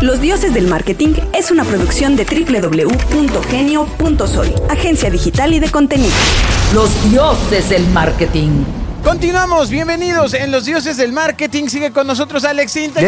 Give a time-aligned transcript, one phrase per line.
[0.00, 6.14] Los Dioses del Marketing es una producción de www.genio.soy, agencia digital y de contenido.
[6.72, 8.64] Los dioses del marketing.
[9.04, 11.68] Continuamos, bienvenidos en Los Dioses del Marketing.
[11.68, 13.04] Sigue con nosotros Alex Intec.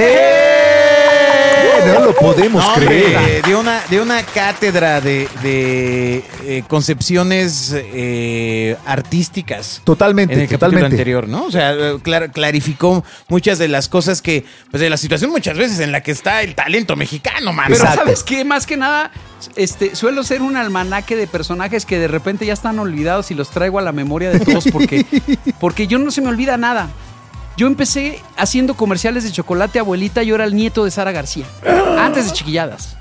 [1.95, 3.45] No lo podemos No, hombre, creer.
[3.45, 9.81] de una, de una cátedra de, de, eh, concepciones eh, artísticas.
[9.85, 10.96] Totalmente, en el capítulo totalmente.
[10.96, 11.45] anterior, ¿no?
[11.45, 11.72] O sea,
[12.03, 16.02] clar- clarificó muchas de las cosas que, pues de la situación muchas veces en la
[16.02, 17.66] que está el talento mexicano, man.
[17.69, 18.01] Pero Exacto.
[18.05, 18.45] ¿sabes qué?
[18.45, 19.10] Más que nada,
[19.56, 23.50] este, suelo ser un almanaque de personajes que de repente ya están olvidados y los
[23.50, 25.05] traigo a la memoria de todos porque,
[25.60, 26.91] porque yo no se me olvida nada.
[27.56, 31.47] Yo empecé haciendo comerciales de chocolate abuelita, yo era el nieto de Sara García,
[31.98, 32.97] antes de chiquilladas.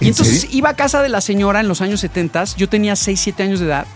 [0.00, 0.56] Y ¿En entonces serio?
[0.58, 3.60] iba a casa de la señora en los años 70, yo tenía 6, 7 años
[3.60, 3.86] de edad,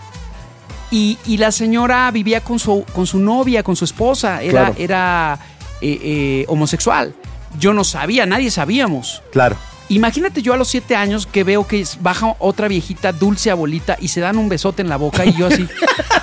[0.91, 4.75] y, y la señora vivía con su, con su novia, con su esposa, era, Claro.
[4.77, 5.39] era
[5.81, 7.13] eh, eh, homosexual.
[7.59, 9.21] Yo no sabía, nadie sabíamos.
[9.31, 9.57] Claro.
[9.89, 14.09] Imagínate yo a los siete años que veo que baja otra viejita, dulce abuelita, y
[14.09, 15.67] se dan un besote en la boca y yo así.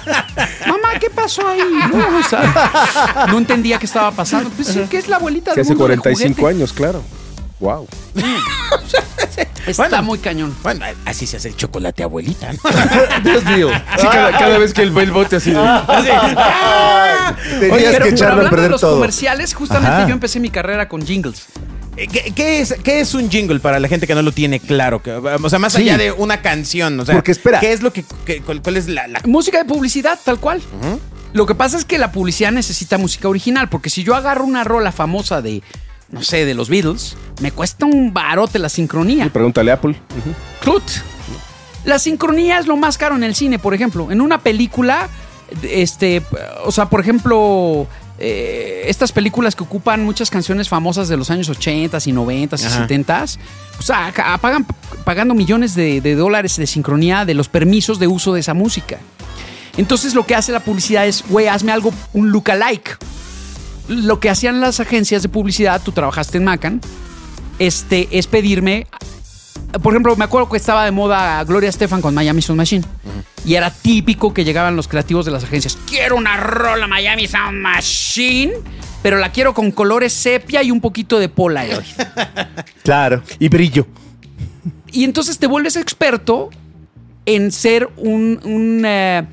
[0.66, 1.60] Mamá, ¿qué pasó ahí?
[1.92, 4.50] No, o sea, no entendía qué estaba pasando.
[4.50, 6.56] Pues sí, que es la abuelita Que hace mundo del 45 juguete.
[6.58, 7.02] años, claro.
[7.60, 7.86] Wow.
[9.66, 10.02] Está Bueno.
[10.02, 10.54] muy cañón.
[10.62, 12.52] Bueno, así se hace el chocolate, abuelita.
[12.52, 12.58] ¿no?
[13.30, 13.70] Dios mío.
[13.98, 15.50] Sí, cada, cada vez que el, el bote así.
[15.50, 15.72] de- Tenías
[17.60, 18.94] Oye, pero, que pero echarlo a hablando de perder los todo.
[18.96, 20.06] comerciales, justamente Ajá.
[20.06, 21.46] yo empecé mi carrera con jingles.
[21.96, 24.58] Eh, ¿Qué, qué es, ¿Qué es un jingle para la gente que no lo tiene
[24.60, 25.02] claro?
[25.02, 25.82] Que, o sea, más Sí.
[25.82, 26.98] allá de una canción.
[27.00, 27.60] O sea, Porque, espera.
[27.60, 30.60] ¿qué es lo que, que- cuál, cuál es la, la- Música de publicidad, tal cual.
[31.32, 34.62] Lo que pasa es que la publicidad necesita música original, porque si yo agarro una
[34.64, 35.62] rola famosa de,
[36.10, 39.28] no sé, de los Beatles, me cuesta un barote la sincronía.
[39.32, 39.96] Pregúntale a Apple.
[40.18, 40.34] Ujú.
[40.62, 40.82] Clut.
[41.84, 44.10] La sincronía es lo más caro en el cine, por ejemplo.
[44.10, 45.08] En una película,
[45.62, 46.22] este,
[46.64, 47.86] o sea, por ejemplo,
[48.18, 52.64] eh, estas películas que ocupan muchas canciones famosas de los años 80 y 90 y
[52.64, 52.78] Ajá.
[52.82, 53.24] 70
[53.78, 54.66] o sea, ca- pagan
[55.04, 58.98] pagando millones de, de dólares de sincronía de los permisos de uso de esa música.
[59.76, 62.96] Entonces lo que hace la publicidad es, güey, hazme algo, un lookalike.
[63.88, 66.80] Lo que hacían las agencias de publicidad, tú trabajaste en Macan,
[67.58, 68.86] este, es pedirme
[69.82, 72.84] por ejemplo, me acuerdo que estaba de moda Gloria Estefan con Miami Sound Machine.
[73.44, 75.76] Y era típico que llegaban los creativos de las agencias.
[75.86, 78.52] Quiero una rola Miami Sound Machine,
[79.02, 81.84] pero la quiero con colores sepia y un poquito de Polaroid.
[82.82, 83.22] Claro.
[83.38, 83.86] Y brillo.
[84.92, 86.50] y entonces te vuelves experto
[87.26, 89.24] en ser un, un, eh,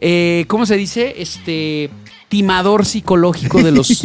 [0.00, 1.14] eh, ¿cómo se dice?
[1.18, 1.90] Este
[2.28, 4.02] timador psicológico de los...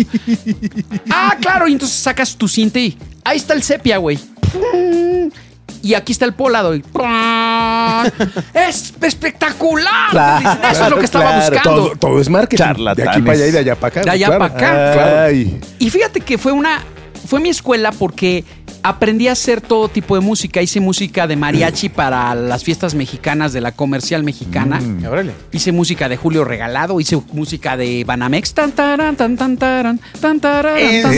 [1.10, 4.20] ah, claro, y entonces sacas tu cinta y ahí está el sepia, güey.
[5.82, 6.84] Y aquí está el Polaroid.
[8.54, 10.12] ¡Es espectacular!
[10.12, 11.52] Claro, Dicen, Eso es lo que estaba claro.
[11.52, 11.76] buscando.
[11.76, 12.64] Todo, todo es marketing.
[12.64, 13.24] De aquí Charlatanes.
[13.24, 14.02] para allá y de allá para acá.
[14.02, 14.40] De allá claro.
[14.40, 15.24] para acá.
[15.26, 15.60] Ay.
[15.80, 16.84] Y fíjate que fue una.
[17.28, 18.44] Fue mi escuela porque
[18.84, 20.62] aprendí a hacer todo tipo de música.
[20.62, 24.80] Hice música de mariachi para las fiestas mexicanas de la comercial mexicana.
[24.80, 25.30] Mm.
[25.52, 28.54] Hice música de Julio Regalado, hice música de Banamex.
[28.58, 28.74] ¿En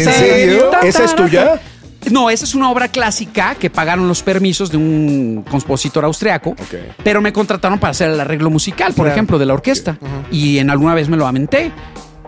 [0.03, 0.69] serio?
[0.69, 1.61] tan, ¿Esa es tuya?
[2.11, 6.55] No, esa es una obra clásica que pagaron los permisos de un compositor austriaco,
[7.03, 9.97] pero me contrataron para hacer el arreglo musical, por ejemplo, de la orquesta.
[10.31, 11.71] Y en alguna vez me lo aventé.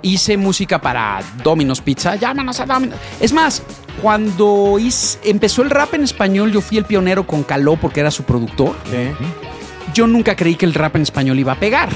[0.02, 2.98] Hice música para Domino's Pizza, llámanos a Domino's.
[3.20, 3.64] Es más,
[4.02, 8.12] cuando hice- empezó el rap en español, yo fui el pionero con Caló porque era
[8.12, 8.76] su productor.
[9.96, 11.90] Yo nunca creí que el rap en español iba a pegar.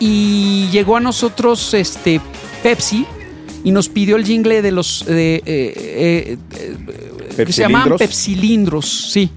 [0.00, 2.20] Y llegó a nosotros este
[2.62, 3.06] Pepsi
[3.64, 9.10] y nos pidió el jingle de los de, eh, eh, eh, que se llaman ¿Pepsilindros?
[9.12, 9.30] Sí.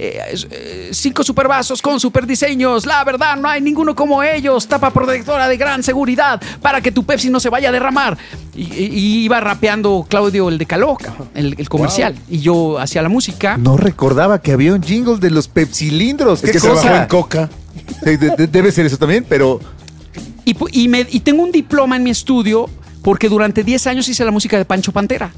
[0.00, 0.16] Eh,
[0.52, 2.86] eh, cinco supervasos con super diseños.
[2.86, 4.68] La verdad, no hay ninguno como ellos.
[4.68, 8.16] Tapa protectora de gran seguridad para que tu Pepsi no se vaya a derramar.
[8.54, 12.14] Y, iba rapeando Claudio el de Caloca, el, el comercial.
[12.30, 13.56] Y yo hacía la música.
[13.56, 16.44] No recordaba que había un jingle de los pepsilindros.
[16.44, 17.02] Es ¿Qué que se bajó cosa?
[17.02, 17.50] en coca.
[18.04, 19.58] Sí, de- de- debe ser eso también, pero
[20.44, 22.70] Y, pu- y me- y tengo un diploma en mi estudio
[23.02, 25.32] porque durante 10 años hice la música de Pancho Pantera,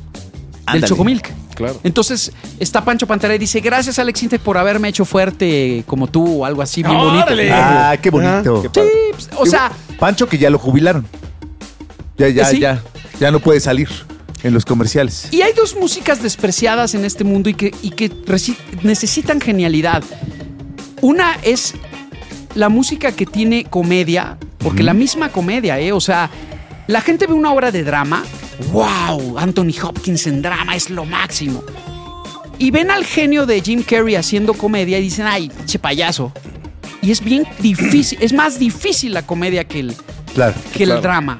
[0.73, 0.85] del.
[0.85, 1.31] Chocomilk.
[1.55, 1.79] Claro.
[1.85, 6.43] Entonces está Pancho Pantera y dice, gracias Alex Intec por haberme hecho fuerte como tú
[6.43, 7.25] o algo así bien bonito.
[7.25, 7.53] ¡Órale!
[7.53, 8.63] Ah, qué bonito.
[8.63, 11.07] qué Sí, pues, o sea, Pancho que ya lo jubilaron.
[12.17, 12.61] Ya, ya, ¿Sí?
[12.61, 12.83] ya.
[13.19, 13.89] Ya no puede salir
[14.43, 15.29] en los comerciales.
[15.31, 18.11] y hay dos músicas despreciadas en este mundo y que, y que
[18.83, 20.03] necesitan genialidad.
[21.03, 21.75] Una es
[22.55, 25.93] la música que tiene comedia, porque la misma comedia, ¿eh?
[25.93, 26.31] O sea,
[26.91, 28.25] la gente ve una obra de drama,
[28.73, 31.63] wow, Anthony Hopkins en drama es lo máximo.
[32.59, 36.33] Y ven al genio de Jim Carrey haciendo comedia y dicen, ay, che payaso.
[37.01, 39.95] Y es bien difícil, es más difícil la comedia que el,
[40.35, 40.55] Claro.
[40.73, 40.97] que Claro.
[40.97, 41.39] el drama.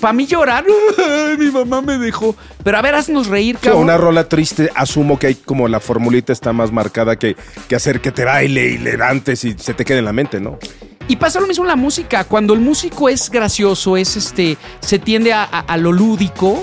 [0.00, 0.64] para mí llorar,
[0.98, 2.36] "Ay, mi mamá me dejó.
[2.62, 3.84] Pero a ver, haznos reír, cabrón.
[3.84, 7.36] una rola triste, asumo que hay como la formulita está más marcada que,
[7.68, 10.58] que hacer que te baile y levantes y se te quede en la mente, ¿no?
[11.08, 12.24] Y pasa lo mismo en la música.
[12.24, 16.62] Cuando el músico es gracioso, es este, se tiende a, a- a lo lúdico,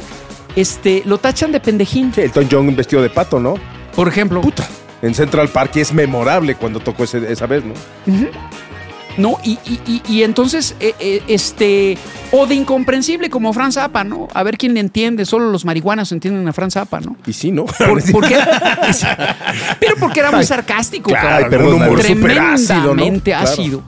[0.56, 2.12] este, lo tachan de pendejín.
[2.14, 3.56] Sí, Elton John vestido de pato, ¿no?
[3.96, 4.42] Por ejemplo.
[5.04, 7.74] En Central Park y es memorable cuando tocó ese- esa vez, ¿no?
[9.18, 9.38] ¿no?
[9.44, 11.98] Y, y- y- y entonces, eh, eh, este,
[12.32, 14.28] o de incomprensible como Franz Zappa, ¿no?
[14.34, 17.16] A ver quién le entiende, solo los marihuanos entienden a Franz Zappa, ¿no?
[17.28, 17.66] Y sí, ¿no?
[17.66, 18.38] Por- porque-
[19.80, 21.50] pero porque era muy sarcástico, Claro, cabrón.
[21.50, 23.04] pero un humor ácido, ¿no?
[23.04, 23.84] Tremendamente Claro.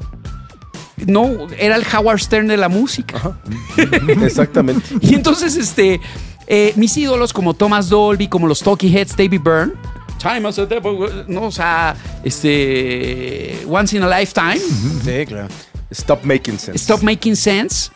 [1.08, 3.38] No, era el Howard Stern de la música.
[4.22, 4.84] Exactamente.
[5.02, 6.00] Y entonces, este,
[6.48, 9.74] eh, mis ídolos como Thomas Dolby, como los Talkie Heads, David Byrne,
[10.20, 14.60] Time as a Devil, no, o sea, este, Once in a Lifetime,
[15.04, 15.50] Sí, claro.
[15.92, 16.78] Stop making sense.
[16.80, 17.92] Stop Making Sense.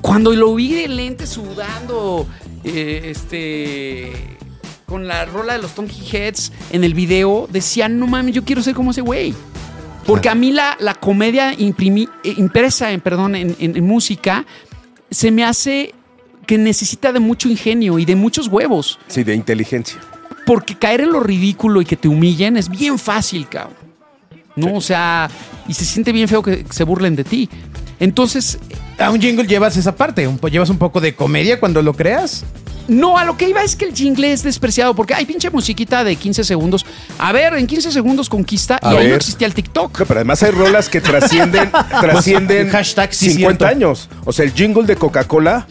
[0.00, 2.26] Cuando lo vi de lente sudando,
[2.64, 4.38] eh, este,
[4.86, 8.62] con la rola de los Talkie Heads en el video, decía, no mames, yo quiero
[8.62, 9.34] ser como ese güey.
[10.10, 14.44] Porque a mí la, la comedia imprimi- eh, impresa en, perdón, en, en- en música
[15.10, 15.94] se me hace
[16.46, 18.98] que necesita de mucho ingenio y de muchos huevos.
[19.08, 19.98] Sí, de inteligencia.
[20.46, 23.74] Porque caer en lo ridículo y que te humillen es bien fácil, cabrón.
[24.56, 25.30] No, o sea,
[25.68, 27.48] y se siente bien feo que se burlen de ti.
[28.00, 28.58] Entonces,
[28.98, 32.44] A un jingle llevas esa parte, un llevas un poco de comedia cuando lo creas.
[32.90, 36.04] No, a lo que iba es que el jingle es despreciado porque hay pinche musiquita
[36.04, 36.84] de 15 segundos.
[37.18, 39.98] A ver, en 15 segundos conquista A y ahí no existía el TikTok.
[40.00, 41.70] No, pero además hay rolas que trascienden,
[42.00, 43.66] trascienden Hashtag sí 50 cierto.
[43.66, 44.08] años.
[44.24, 45.66] O sea, el jingle de Coca-Cola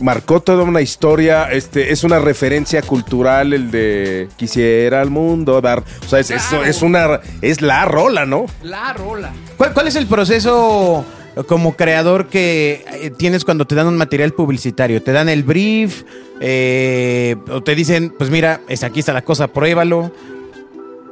[0.00, 5.82] marcó toda una historia, este, es una referencia cultural el de quisiera al mundo dar.
[6.04, 6.64] O sea, es, es- Claro.
[6.64, 8.46] es una es la rola, ¿no?
[8.62, 9.32] La rola.
[9.56, 11.04] ¿Cuál, cuál es el proceso
[11.46, 15.02] como creador que eh, tienes cuando te dan un material publicitario?
[15.02, 16.02] ¿Te dan el brief?
[16.40, 20.12] Eh, ¿O te dicen, pues mira, es, aquí está la cosa, pruébalo?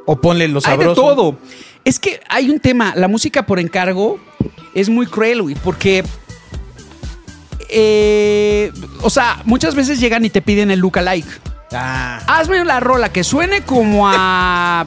[0.04, 1.02] ¿O ponle lo Hay de sabroso?
[1.02, 1.38] todo.
[1.84, 4.18] Es que hay un tema, la música por encargo
[4.74, 6.04] es muy cruel, güey, porque...
[7.68, 11.26] eh, o sea, muchas veces llegan y te piden el lookalike.
[11.72, 14.86] Ah, Hazme la rola que suene como a...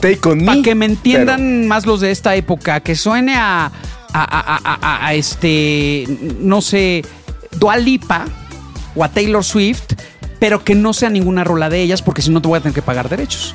[0.00, 0.46] Take on me.
[0.46, 3.70] Para que me entiendan más los de esta época, que suene a,
[4.12, 6.06] a, a- a- este,
[6.40, 7.04] no sé,
[7.58, 8.26] Dua Lipa
[8.94, 9.94] o a Taylor Swift,
[10.38, 12.74] pero que no sea ninguna rola de ellas, porque si no te voy a tener
[12.74, 13.54] que pagar derechos.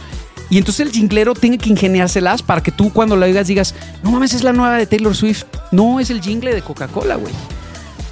[0.50, 3.74] Y entonces el jinglero tiene que ingeniárselas para que tú cuando la oigas digas,
[4.04, 5.46] no mames, es la nueva de Taylor Swift.
[5.72, 7.34] No, es el jingle de Coca-Cola, güey.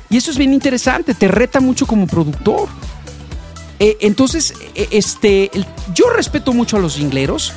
[0.09, 2.67] Y eso es bien interesante, te reta mucho como productor.
[3.79, 5.51] Eh, entonces, eh, este,
[5.94, 7.53] yo respeto mucho a los jingleros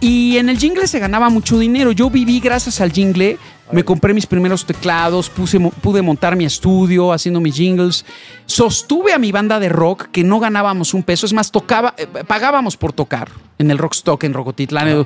[0.00, 1.92] y en el jingle se ganaba mucho dinero.
[1.92, 3.38] Yo viví gracias al jingle,
[3.72, 8.04] me compré mis primeros teclados, puse, pude montar mi estudio haciendo mis jingles,
[8.46, 12.06] sostuve a mi banda de rock que no ganábamos un peso, es más, tocaba, eh,
[12.26, 13.28] pagábamos por tocar
[13.58, 15.04] en el Rockstock en Rocotitlán, eh,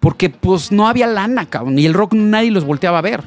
[0.00, 3.24] porque pues no había lana, cabrón, y el rock nadie los volteaba a ver.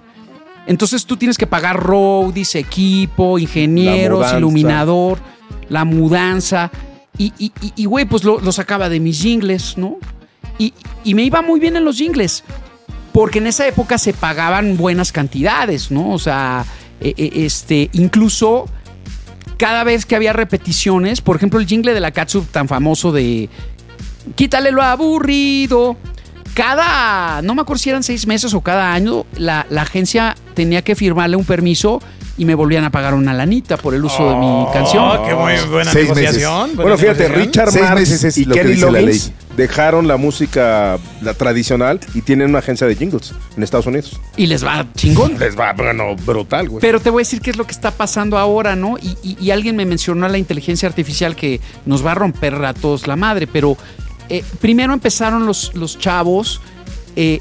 [0.67, 5.19] Entonces tú tienes que pagar roadies, equipo, ingenieros, iluminador,
[5.69, 6.71] la mudanza.
[7.17, 9.97] Y, y, y- y, güey, pues lo, lo sacaba de mis jingles, ¿no?
[10.57, 10.73] Y,
[11.03, 12.43] y me iba muy bien en los jingles.
[13.13, 16.11] Porque en esa época se pagaban buenas cantidades, ¿no?
[16.11, 16.65] O sea,
[17.01, 18.65] eh, eh, este, incluso
[19.57, 23.49] cada vez que había repeticiones, por ejemplo, el jingle de la Katsup tan famoso de
[24.35, 25.97] Quítale lo aburrido.
[26.53, 30.95] Cada, no me acuerdo si eran seis meses o cada año, la agencia tenía que
[30.95, 32.01] firmarle un permiso
[32.41, 35.03] y me volvían a pagar una lanita por el uso de mi canción.
[35.03, 36.69] Oh, qué muy buena Seis negociación.
[36.75, 37.45] buena Bueno, fíjate, negociación.
[37.47, 39.33] Richard Seis Marx meses es y lo que Kenny dice la Loggins ley.
[39.57, 44.19] dejaron la música la tradicional y tienen una agencia de jingles en Estados Unidos.
[44.37, 45.37] Y les va chingón.
[45.37, 46.81] Les va, bueno, brutal, güey.
[46.81, 48.97] Pero te voy a decir qué es lo que está pasando ahora, ¿no?
[48.97, 52.55] Y, y- y alguien me mencionó a la inteligencia artificial que nos va a romper
[52.65, 53.77] a todos la madre, pero
[54.29, 56.59] eh, primero empezaron los, los chavos
[57.15, 57.39] eh,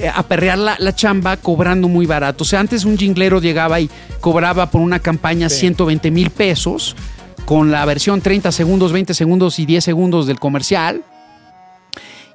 [0.00, 2.42] eh, a perrear la, la chamba cobrando muy barato.
[2.44, 3.90] O sea, antes un jinglero llegaba y
[4.20, 6.96] cobraba por una campaña 120 mil pesos
[7.44, 11.02] con la versión 30 segundos, 20 segundos y 10 segundos del comercial.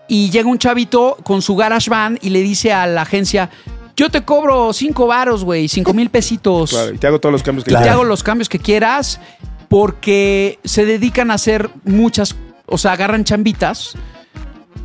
[0.07, 3.49] Y llega un chavito con su garage band y le dice a la agencia,
[3.95, 6.69] yo te cobro cinco varos, güey, cinco mil pesitos.
[6.71, 7.91] Claro, y te hago todos los cambios que Te Claro.
[7.91, 9.19] hago los cambios que quieras
[9.67, 12.35] porque se dedican a hacer muchas,
[12.67, 13.95] o sea, agarran chambitas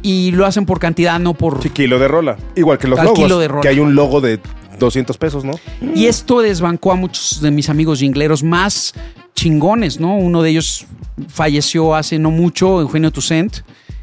[0.03, 1.63] y lo hacen por cantidad, no por...
[1.63, 2.37] Sí, kilo de rola.
[2.57, 3.21] Igual que los Al logos.
[3.21, 3.61] kilo de rola.
[3.61, 4.41] Que hay un logo de
[4.79, 5.53] 200 pesos, ¿no?
[5.95, 8.95] Y esto desbancó a muchos de mis amigos jingleros más
[9.35, 10.17] chingones, ¿no?
[10.17, 10.87] Uno de ellos
[11.29, 13.59] falleció hace no mucho, Eugenio Toussaint,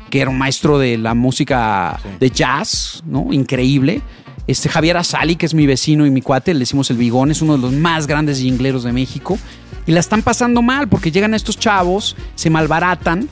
[0.10, 3.34] que era un maestro de la música de jazz, ¿no?
[3.34, 4.02] Increíble.
[4.46, 7.42] Este Javier Azali, que es mi vecino y mi cuate, le decimos el Bigón, es
[7.42, 9.38] uno de los más grandes jingleros de México.
[9.86, 13.28] Y la están pasando mal porque llegan estos chavos, se malbaratan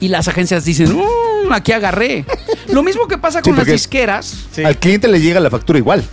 [0.00, 0.94] y las agencias dicen,
[1.48, 2.24] "Mm, aquí agarré.
[2.68, 4.46] Lo mismo que pasa Sí, con las porque- disqueras.
[4.52, 4.64] Sí.
[4.64, 6.04] Al cliente le llega la factura igual,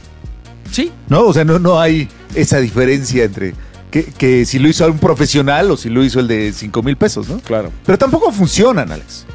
[0.71, 1.25] Sí, ¿no?
[1.25, 3.53] O sea, no, no hay esa diferencia entre
[3.91, 6.95] que, que si lo hizo un profesional o si lo hizo el de 5 mil
[6.95, 7.39] pesos, ¿no?
[7.41, 7.71] Claro.
[7.85, 9.25] Pero tampoco funcionan, Alex.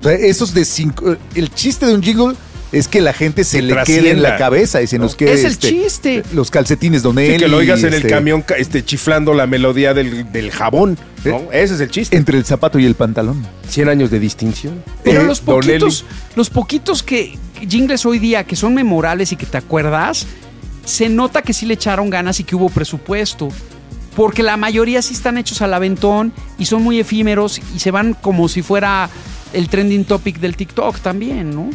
[0.00, 1.16] O sea, esos de cinco.
[1.34, 2.34] El chiste de un jingle
[2.70, 5.32] es que la gente se Que le quede en la cabeza y se nos quede.
[5.32, 6.22] Es el este, chiste.
[6.34, 9.32] Los calcetines Don Sí, Eli, que lo oigas en el este, camión ca- este, chiflando
[9.34, 10.98] la melodía del, del jabón.
[11.24, 11.36] ¿no?
[11.36, 11.48] ¿Eh?
[11.62, 12.16] Ese es el chiste.
[12.16, 13.46] Entre el zapato y el pantalón.
[13.68, 14.82] 100 años de distinción.
[15.02, 16.04] Pero Eh, los poquitos,
[16.36, 20.26] los poquitos que jingles hoy día que son memorables y que te acuerdas,
[20.84, 23.48] se nota que sí le echaron ganas y que hubo presupuesto.
[24.14, 28.14] Porque la mayoría sí están hechos al aventón y son muy efímeros y se van
[28.14, 29.08] como si fuera
[29.52, 31.70] el trending topic del TikTok también, ¿no?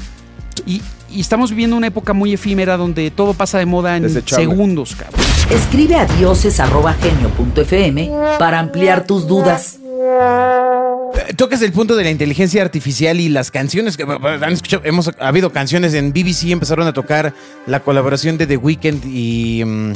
[0.65, 4.45] Y, y estamos viviendo una época muy efímera donde todo pasa de moda en Desechable.
[4.45, 5.19] segundos, cabrón.
[5.50, 9.77] Escribe a dioses.genio.fm para ampliar tus dudas.
[9.83, 15.10] Eh, Tocas el punto de la inteligencia artificial y las canciones que han escuchado, hemos
[15.19, 17.33] ha habido canciones en BBC empezaron a tocar
[17.67, 19.91] la colaboración de The Weeknd y mm,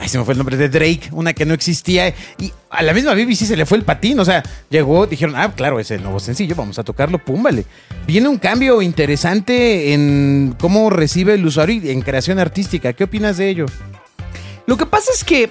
[0.00, 2.94] ay se me fue el nombre de Drake, una que no existía y a la
[2.94, 6.02] misma BBC se le fue el patín, o sea, llegó, dijeron, "Ah, claro, es el
[6.02, 7.66] nuevo sencillo, vamos a tocarlo, púmbale."
[8.06, 12.92] Viene un cambio interesante en cómo recibe el usuario y en creación artística.
[12.94, 13.66] ¿Qué opinas de ello?
[14.66, 15.50] Lo que pasa es que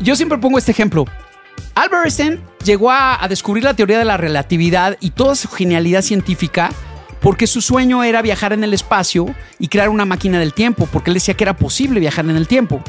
[0.00, 1.06] yo siempre pongo este ejemplo.
[1.74, 6.02] Albert Einstein llegó a, a descubrir la teoría de la relatividad y toda su genialidad
[6.02, 6.70] científica
[7.20, 11.10] porque su sueño era viajar en el espacio y crear una máquina del tiempo, porque
[11.10, 12.82] él decía que era posible viajar en el tiempo.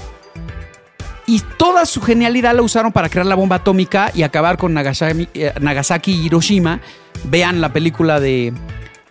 [1.32, 5.30] Y toda su genialidad la usaron para crear la bomba atómica y acabar con Nagasaki,
[5.34, 6.82] eh, Nagasaki y Hiroshima.
[7.24, 8.52] Vean la película de,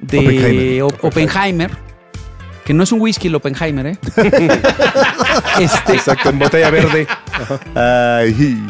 [0.01, 0.83] de Oppenheimer.
[0.83, 1.71] Op- Oppenheimer,
[2.67, 3.99] que no es un whisky el Oppenheimer, ¿eh?
[5.61, 7.07] este, Exacto, en botella verde.
[7.75, 8.63] Ay,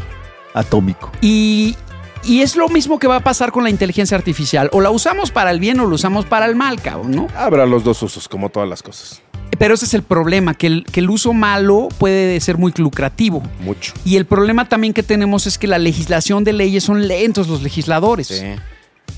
[0.54, 1.10] atómico.
[1.20, 1.76] Y,
[2.22, 4.68] y es lo mismo que va a pasar con la inteligencia artificial.
[4.72, 7.26] O la usamos para el bien o la usamos para el mal, cabrón, ¿no?
[7.36, 9.22] Habrá los dos usos, como todas las cosas.
[9.58, 13.42] Pero ese es el problema, que el, que el uso malo puede ser muy lucrativo.
[13.60, 13.92] Mucho.
[14.04, 17.62] Y el problema también que tenemos es que la legislación de leyes son lentos los
[17.62, 18.42] legisladores.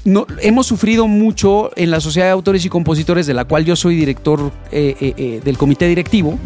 [0.05, 3.77] No, hemos sufrido mucho en la Sociedad de Autores y Compositores, de la cual yo
[3.77, 6.39] soy director eh, eh, eh, del comité directivo.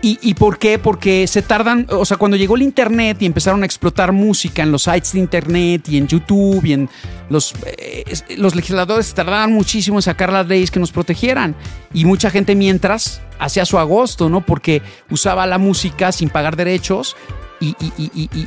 [0.00, 0.78] ¿Y, ¿Y por qué?
[0.78, 4.70] Porque se tardan, o sea, cuando llegó el Internet y empezaron a explotar música en
[4.70, 6.88] los sites de Internet y en YouTube y en
[7.28, 8.04] los, eh,
[8.36, 11.56] los legisladores tardaban muchísimo en sacar las leyes que nos protegieran.
[11.92, 14.40] Y mucha gente mientras hacía su agosto, ¿no?
[14.40, 17.16] Porque usaba la música sin pagar derechos
[17.60, 17.74] y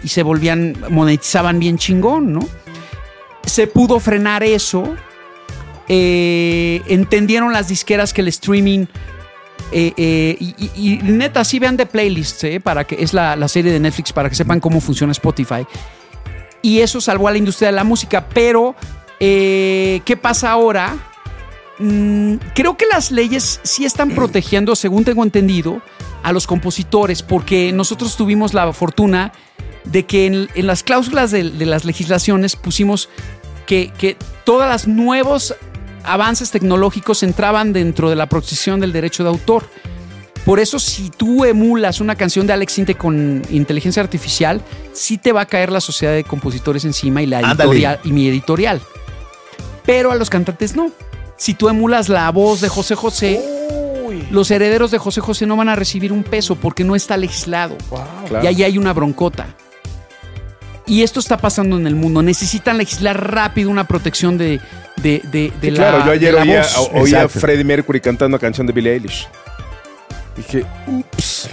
[0.07, 2.47] se volvían, monetizaban bien chingón, ¿no?
[3.45, 4.95] Se pudo frenar eso.
[5.89, 8.85] eh, entendieron las disqueras que el streaming
[9.71, 13.35] eh, eh, y, y- y neta, sí vean The Playlist, eh, para que es la,
[13.35, 15.65] la serie de Netflix para que sepan cómo funciona Spotify.
[16.61, 18.27] Y eso salvó a la industria de la música.
[18.33, 18.75] Pero,
[19.19, 20.95] ¿qué pasa ahora?
[21.79, 25.81] Mm, creo que las leyes sí están protegiendo, según tengo entendido,
[26.23, 29.31] a los compositores, porque nosotros tuvimos la fortuna
[29.85, 33.09] de que en, en las cláusulas de, de las legislaciones pusimos
[33.65, 35.55] que, que todos los nuevos
[36.03, 39.63] avances tecnológicos entraban dentro de la protección del derecho de autor.
[40.45, 45.31] Por eso, si tú emulas una canción de Alex Sinte con inteligencia artificial, sí te
[45.31, 48.81] va a caer la sociedad de compositores encima y la editorial y mi editorial.
[49.85, 50.91] Pero a los cantantes no.
[51.37, 53.41] Si tú emulas la voz de José José,
[54.31, 57.77] los herederos de José José no van a recibir un peso porque no está legislado.
[58.27, 58.43] Claro.
[58.43, 59.55] Y ahí hay una broncota.
[60.87, 62.21] Y esto está pasando en el mundo.
[62.21, 64.59] Necesitan legislar rápido una protección de,
[64.97, 67.27] de, de, de Sí, la claro, yo ayer oía, oía a.
[67.29, 69.27] Freddie Mercury cantando una canción de Billie Eilish.
[70.35, 71.49] Dije, ups.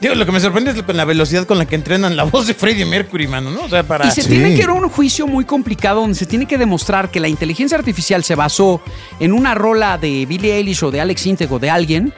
[0.00, 2.54] Digo, lo que me sorprende es la velocidad con la que entrenan la voz de
[2.54, 3.64] Freddie Mercury, mano, ¿no?
[3.64, 4.06] O sea, para...
[4.06, 4.28] Y se Sí.
[4.30, 7.28] tiene que ir a un juicio muy complicado donde se tiene que demostrar que la
[7.28, 8.80] inteligencia artificial se basó
[9.20, 12.14] en una rola de Billie Eilish o de Alex Integ o de alguien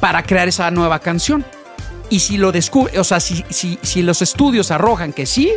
[0.00, 1.44] para crear esa nueva canción.
[2.08, 5.52] Y si lo descubre, o sea, si, si, si los estudios arrojan que sí,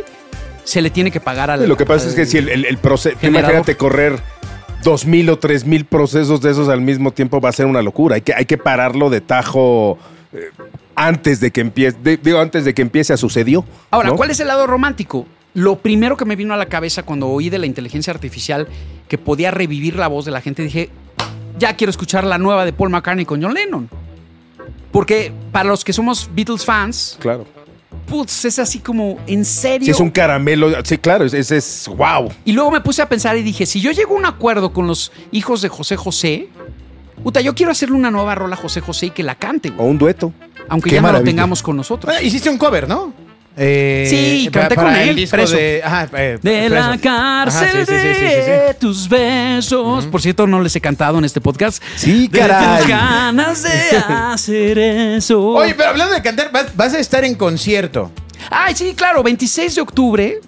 [0.64, 1.68] se le tiene que pagar al.
[1.68, 4.18] Lo que pasa es que si el, el, el proceso, imagínate correr
[4.84, 7.82] dos mil o tres mil procesos de esos al mismo tiempo va a ser una
[7.82, 8.16] locura.
[8.16, 9.98] Hay que, hay que pararlo de tajo
[10.32, 10.50] eh,
[10.94, 13.64] antes de que empiece, de- digo, antes de que empiece a sucedió.
[13.90, 14.16] Ahora, ¿no?
[14.16, 15.26] ¿cuál es el lado romántico?
[15.54, 18.68] Lo primero que me vino a la cabeza cuando oí de la inteligencia artificial
[19.08, 20.88] que podía revivir la voz de la gente, dije,
[21.58, 23.88] ya quiero escuchar la nueva de Paul McCartney con John Lennon.
[24.90, 27.46] Porque para los que somos Beatles fans, Claro.
[28.06, 29.86] Putz, es así como, ¿en serio?
[29.86, 32.30] Si es un caramelo, sí, claro, ese es, es wow.
[32.44, 34.86] Y luego me puse a pensar y dije, si yo llego a un acuerdo con
[34.86, 36.48] los hijos de José José,
[37.22, 39.86] Puta, yo quiero hacerle una nueva rola a José José y que la cante, güey.
[39.86, 40.32] O un dueto.
[40.68, 42.14] Aunque Qué ya no lo tengamos con nosotros.
[42.22, 43.12] Hiciste un cover, ¿no?
[43.56, 45.54] Eh, Sí, pa- canté con el él, disco preso.
[45.56, 48.50] De, ajá, eh, De la cárcel Ajá, sí, sí, sí, sí, sí, sí.
[48.50, 50.06] de tus besos.
[50.06, 51.82] Por cierto, no les he cantado en este podcast.
[51.96, 52.78] Sí, De caray.
[52.78, 55.40] tus ganas de hacer eso.
[55.42, 58.10] Oye, pero hablando de cantar, vas, vas a estar en concierto.
[58.50, 60.40] Ay, sí, claro, 26 de octubre.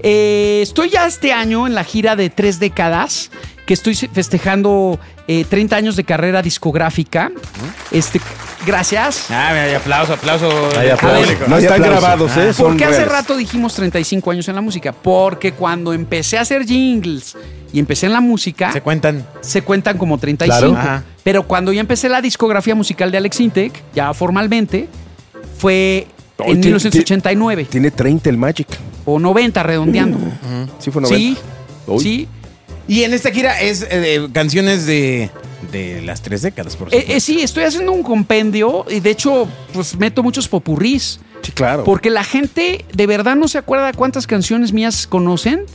[0.00, 3.30] Eh, estoy ya este año en la gira de tres décadas,
[3.68, 4.98] que estoy festejando
[5.28, 7.30] eh, 30 años de carrera discográfica.
[7.90, 8.18] Este,
[8.66, 9.26] gracias.
[9.28, 10.48] Ah, mira, hay aplauso, aplauso.
[10.78, 11.32] Hay aplauso.
[11.46, 12.00] No Hay están aplauso.
[12.00, 12.54] grabados, ¿eh?
[12.54, 14.92] Son Porque hace rato dijimos 35 años en la música.
[14.92, 17.36] Porque cuando empecé a hacer jingles
[17.70, 19.26] y empecé en la música, Se se, cuentan.
[19.66, 20.58] cuentan como 35.
[20.58, 20.74] Claro.
[20.74, 21.04] Ajá.
[21.22, 24.88] Pero cuando ya empecé la discografía musical de Alex Intec, ya formalmente,
[25.58, 26.06] fue
[26.38, 28.66] en ti- 1989 Tiene 30 el Magic.
[29.04, 30.16] o 90 redondeando.
[30.78, 31.18] Sí fue 90.
[31.18, 31.36] Sí,
[32.00, 32.28] sí.
[32.88, 35.30] Y en esta gira es eh, de canciones de,
[35.70, 37.12] de las tres décadas, por Eh, supuesto.
[37.16, 41.20] eh, sí, estoy haciendo un compendio y de hecho, pues meto muchos popurrís.
[41.42, 41.84] Sí, claro.
[41.84, 45.66] Porque la gente de verdad no se acuerda cuántas canciones mías conocen.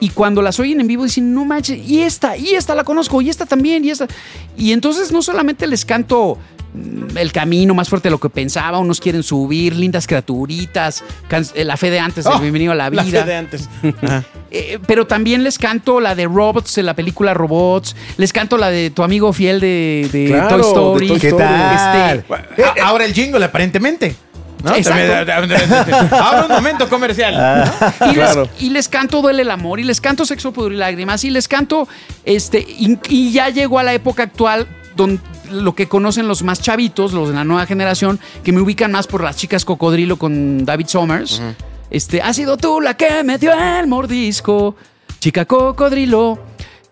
[0.00, 3.22] Y cuando las oyen en vivo dicen, no manches, y esta, y esta la conozco,
[3.22, 4.06] y esta también, y esta.
[4.56, 6.36] Y entonces no solamente les canto
[6.74, 11.02] mm, el camino más fuerte de lo que pensaba, unos quieren subir, lindas criaturitas,
[11.54, 13.02] eh, la fe de antes, Oh, bienvenido a la vida.
[13.04, 13.68] La fe de antes.
[14.56, 17.96] Eh, pero también les canto la de Robots, de la película Robots.
[18.18, 21.08] Les canto la de tu amigo fiel de, de Claro, Toy de Story.
[21.08, 21.44] Toy ¿Qué Story.
[21.44, 22.24] tal?
[22.56, 24.14] Este, Ahora el jingle, aparentemente.
[24.62, 24.70] ¿no?
[26.12, 27.34] Ahora un momento comercial.
[28.10, 28.42] y, Claro.
[28.54, 31.30] les, y les canto Duele el amor, y les canto Sexo, Pudor y Lágrimas, y
[31.30, 31.86] les canto,
[32.24, 35.20] este, y, y ya llegó a la época actual donde
[35.50, 39.06] lo que conocen los más chavitos, los de la nueva generación, que me ubican más
[39.06, 41.42] por las chicas cocodrilo con David Somers.
[41.94, 44.74] Este, ha sido tú la que me dio el mordisco,
[45.20, 46.40] chica cocodrilo.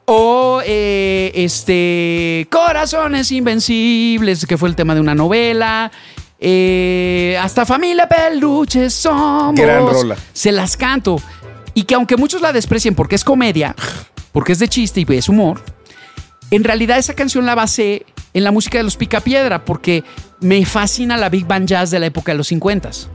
[0.05, 5.91] O eh, este Corazones Invencibles, que fue el tema de una novela.
[6.39, 9.57] Eh, hasta familia peluches somos.
[9.57, 10.17] Gran rola.
[10.33, 11.17] Se las canto.
[11.75, 13.75] Y que aunque muchos la desprecien porque es comedia,
[14.31, 15.65] porque es de chiste y es humor,
[16.53, 20.05] en realidad esa canción la basé en la música de los Picapiedra porque
[20.39, 23.09] me fascina la Big Band Jazz de la época de los 50s.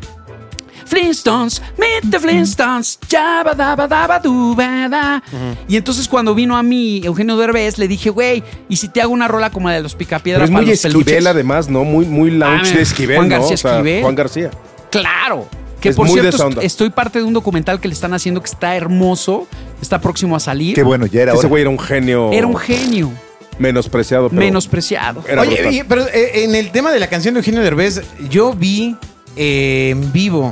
[0.88, 5.24] Flintstones, meet the Flintstones, yabadabadabadubada.
[5.68, 9.12] Y entonces cuando vino a mí Eugenio Derbez, le dije, güey, ¿y si te hago
[9.14, 11.26] una rola como la de los Picapiedra Pero es para muy los Esquivel, peluches?
[11.28, 11.84] además, ¿no?
[11.84, 13.36] Muy, muy lounge Ah, de Esquivel, Juan ¿no?
[13.36, 14.02] García O sea, Esquivel.
[14.02, 14.52] Juan García.
[14.90, 15.48] Claro.
[15.82, 18.42] Que Es por muy de cierto, estoy parte de un documental que le están haciendo
[18.42, 19.48] que está hermoso,
[19.80, 20.74] está próximo a salir.
[20.74, 22.32] Qué bueno, ya era Ese güey era un genio.
[22.32, 23.12] Era un genio,
[23.60, 24.30] menospreciado.
[24.30, 25.24] Pero menospreciado.
[25.28, 28.96] Era Oye, pero eh, en el tema de la canción de Eugenio Derbez, yo vi
[29.36, 30.52] eh, en vivo,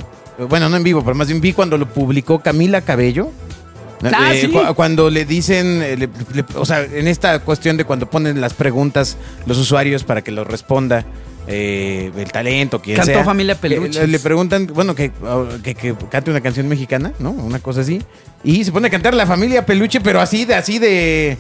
[0.50, 3.32] bueno, no en vivo, pero más bien vi cuando lo publicó Camila Cabello.
[4.04, 4.48] Ah, Eh, sí.
[4.50, 8.41] cu- Cuando le dicen, eh, le- le- o sea, en esta cuestión de cuando ponen
[8.41, 11.06] las preguntas los usuarios para que lo responda
[11.48, 13.24] eh, el talento, quien Cantó sea.
[13.24, 13.95] Familia que Peluches.
[13.98, 15.12] Le, le preguntan, bueno, que,
[15.63, 17.30] que, que cante una canción mexicana, ¿no?
[17.32, 18.02] Una cosa así.
[18.43, 21.38] Y se pone a cantar la familia Peluche, pero así de, así de,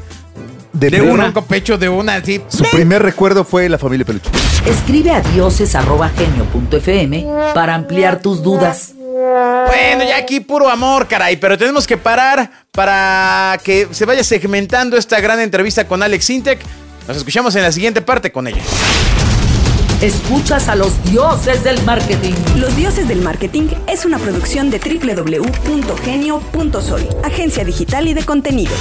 [0.73, 1.25] De, de una.
[1.35, 2.39] un pecho de una, así.
[2.49, 4.29] Su primer recuerdo fue la familia Peluche.
[4.65, 8.93] Escribe a dioses.genio.fm para ampliar tus dudas.
[8.97, 14.97] Bueno, ya aquí puro amor, caray, pero tenemos que parar para que se vaya segmentando
[14.97, 16.59] esta gran entrevista con Alex Intec.
[17.07, 18.63] Nos escuchamos en la siguiente parte con ella.
[20.01, 22.33] Escuchas a los dioses del marketing.
[22.57, 28.77] Los Dioses del Marketing es una producción de www.genio.sol, agencia digital y de contenidos.